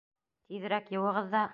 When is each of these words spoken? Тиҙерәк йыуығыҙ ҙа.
Тиҙерәк 0.53 0.91
йыуығыҙ 0.97 1.33
ҙа. 1.37 1.49